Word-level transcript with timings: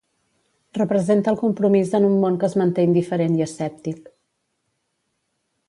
Representa 0.79 1.33
el 1.33 1.37
compromís 1.41 1.93
en 1.99 2.07
un 2.07 2.15
món 2.25 2.39
que 2.43 2.49
es 2.49 2.57
manté 2.61 2.87
indiferent 2.89 3.37
i 3.41 3.47
escèptic. 3.47 4.13